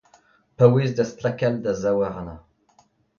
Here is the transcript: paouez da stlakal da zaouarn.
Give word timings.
paouez 0.57 0.91
da 0.97 1.05
stlakal 1.11 1.55
da 1.63 1.71
zaouarn. 1.81 2.29